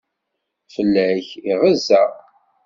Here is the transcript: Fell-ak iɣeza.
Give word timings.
Fell-ak 0.73 1.27
iɣeza. 1.51 2.03